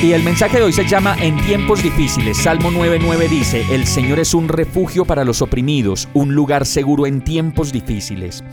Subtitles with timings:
[0.00, 2.38] Y el mensaje de hoy se llama En tiempos difíciles.
[2.38, 7.20] Salmo 9:9 dice, El Señor es un refugio para los oprimidos, un lugar seguro en
[7.20, 8.44] tiempos difíciles.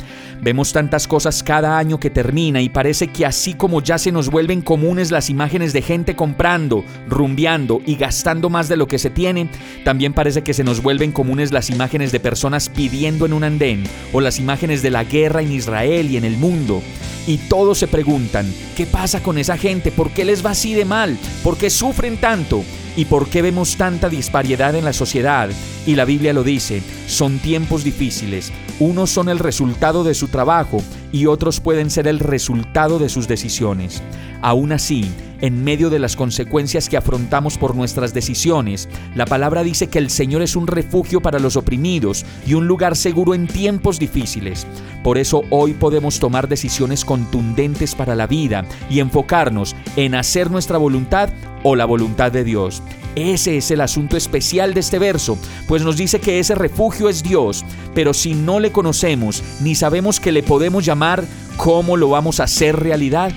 [0.42, 4.32] Vemos tantas cosas cada año que termina y parece que así como ya se nos
[4.32, 9.12] vuelven comunes las imágenes de gente comprando, rumbeando y gastando más de lo que se
[9.12, 9.48] tiene,
[9.84, 13.84] también parece que se nos vuelven comunes las imágenes de personas pidiendo en un andén
[14.14, 16.82] o las imágenes de la guerra en Israel y en el mundo.
[17.28, 19.92] Y todos se preguntan, ¿qué pasa con esa gente?
[19.92, 21.18] ¿Por qué les va así de mal?
[21.44, 22.64] ¿Por qué sufren tanto?
[22.96, 25.50] ¿Y por qué vemos tanta disparidad en la sociedad?
[25.88, 28.52] Y la Biblia lo dice, son tiempos difíciles.
[28.80, 33.28] Unos son el resultado de su trabajo y otros pueden ser el resultado de sus
[33.28, 34.04] decisiones.
[34.42, 35.10] Aún así,
[35.42, 40.10] en medio de las consecuencias que afrontamos por nuestras decisiones, la palabra dice que el
[40.10, 44.66] Señor es un refugio para los oprimidos y un lugar seguro en tiempos difíciles.
[45.04, 50.78] Por eso hoy podemos tomar decisiones contundentes para la vida y enfocarnos en hacer nuestra
[50.78, 51.30] voluntad
[51.64, 52.82] o la voluntad de Dios.
[53.16, 57.24] Ese es el asunto especial de este verso, pues nos dice que ese refugio es
[57.24, 61.24] Dios, pero si no le conocemos ni sabemos que le podemos llamar,
[61.56, 63.32] ¿cómo lo vamos a hacer realidad?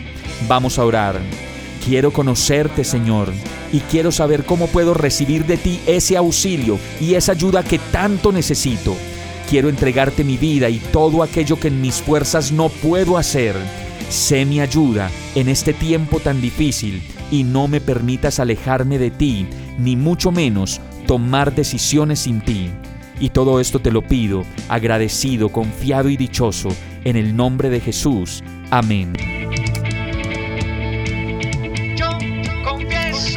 [0.48, 1.47] Vamos a orar.
[1.88, 3.32] Quiero conocerte, Señor,
[3.72, 8.30] y quiero saber cómo puedo recibir de ti ese auxilio y esa ayuda que tanto
[8.30, 8.94] necesito.
[9.48, 13.56] Quiero entregarte mi vida y todo aquello que en mis fuerzas no puedo hacer.
[14.10, 19.46] Sé mi ayuda en este tiempo tan difícil y no me permitas alejarme de ti,
[19.78, 22.68] ni mucho menos tomar decisiones sin ti.
[23.18, 26.68] Y todo esto te lo pido, agradecido, confiado y dichoso,
[27.04, 28.44] en el nombre de Jesús.
[28.70, 29.14] Amén.